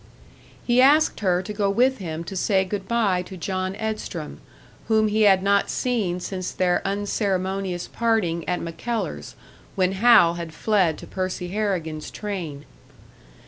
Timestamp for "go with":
1.53-1.99